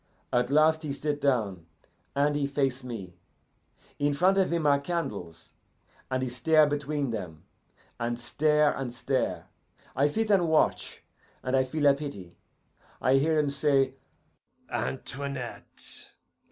At 0.33 0.49
last 0.49 0.81
he 0.81 0.93
sit 0.93 1.21
down, 1.21 1.67
and 2.15 2.33
he 2.35 2.47
face 2.47 2.83
me. 2.83 3.17
In 3.99 4.15
front 4.15 4.39
of 4.39 4.51
him 4.51 4.65
are 4.65 4.79
candles, 4.79 5.51
and 6.09 6.23
he 6.23 6.27
stare 6.27 6.65
between 6.65 7.11
them, 7.11 7.43
and 7.99 8.19
stare 8.19 8.73
and 8.75 8.91
stare. 8.91 9.45
I 9.95 10.07
sit 10.07 10.31
and 10.31 10.47
watch, 10.49 11.03
and 11.43 11.55
I 11.55 11.63
feel 11.65 11.85
a 11.85 11.93
pity. 11.93 12.35
I 12.99 13.17
hear 13.17 13.37
him 13.37 13.51
say, 13.51 13.93
'Antoinette! 14.71 16.09